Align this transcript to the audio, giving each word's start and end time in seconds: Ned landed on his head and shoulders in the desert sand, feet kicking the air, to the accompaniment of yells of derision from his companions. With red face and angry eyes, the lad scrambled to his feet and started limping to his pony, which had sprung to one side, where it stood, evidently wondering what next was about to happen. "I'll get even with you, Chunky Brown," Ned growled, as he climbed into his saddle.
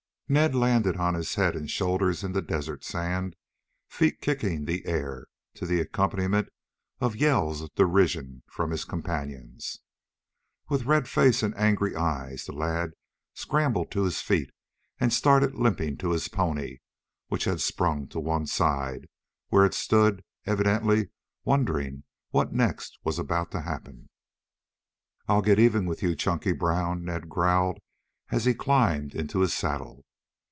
Ned 0.33 0.55
landed 0.55 0.95
on 0.95 1.13
his 1.13 1.35
head 1.35 1.57
and 1.57 1.69
shoulders 1.69 2.23
in 2.23 2.31
the 2.31 2.41
desert 2.41 2.85
sand, 2.85 3.35
feet 3.89 4.21
kicking 4.21 4.63
the 4.63 4.85
air, 4.85 5.27
to 5.55 5.65
the 5.65 5.81
accompaniment 5.81 6.47
of 7.01 7.17
yells 7.17 7.59
of 7.59 7.75
derision 7.75 8.41
from 8.49 8.71
his 8.71 8.85
companions. 8.85 9.79
With 10.69 10.85
red 10.85 11.09
face 11.09 11.43
and 11.43 11.53
angry 11.57 11.97
eyes, 11.97 12.45
the 12.45 12.53
lad 12.53 12.91
scrambled 13.33 13.91
to 13.91 14.03
his 14.05 14.21
feet 14.21 14.51
and 15.01 15.11
started 15.11 15.55
limping 15.55 15.97
to 15.97 16.11
his 16.11 16.29
pony, 16.29 16.77
which 17.27 17.43
had 17.43 17.59
sprung 17.59 18.07
to 18.07 18.19
one 18.21 18.47
side, 18.47 19.09
where 19.49 19.65
it 19.65 19.73
stood, 19.73 20.23
evidently 20.45 21.09
wondering 21.43 22.05
what 22.29 22.53
next 22.53 22.97
was 23.03 23.19
about 23.19 23.51
to 23.51 23.59
happen. 23.59 24.07
"I'll 25.27 25.41
get 25.41 25.59
even 25.59 25.85
with 25.87 26.01
you, 26.01 26.15
Chunky 26.15 26.53
Brown," 26.53 27.03
Ned 27.03 27.27
growled, 27.27 27.79
as 28.29 28.45
he 28.45 28.53
climbed 28.53 29.13
into 29.13 29.41
his 29.41 29.53
saddle. 29.53 30.05